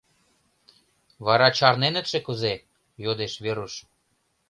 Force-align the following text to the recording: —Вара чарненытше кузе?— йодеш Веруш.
—Вара 1.25 1.49
чарненытше 1.57 2.19
кузе?— 2.25 2.53
йодеш 3.03 3.33
Веруш. 3.43 3.73